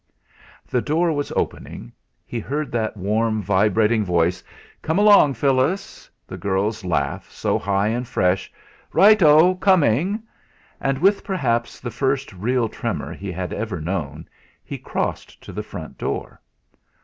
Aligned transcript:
The 0.67 0.81
door 0.81 1.11
was 1.11 1.31
opening; 1.33 1.91
he 2.25 2.39
heard 2.39 2.71
that 2.71 2.97
warm 2.97 3.39
vibrating 3.39 4.03
voice: 4.03 4.43
"Come 4.81 4.97
along, 4.97 5.35
Phyllis!" 5.35 6.09
the 6.25 6.39
girl's 6.39 6.83
laugh 6.83 7.29
so 7.29 7.59
high 7.59 7.89
and 7.89 8.07
fresh: 8.07 8.51
"Right 8.93 9.21
o! 9.21 9.53
Coming!" 9.53 10.23
And 10.79 10.97
with, 10.97 11.23
perhaps, 11.23 11.79
the 11.79 11.91
first 11.91 12.33
real 12.33 12.67
tremor 12.67 13.13
he 13.13 13.31
had 13.31 13.53
ever 13.53 13.79
known, 13.79 14.27
he 14.63 14.79
crossed 14.79 15.39
to 15.43 15.51
the 15.51 15.61
front 15.61 15.99
door. 15.99 16.41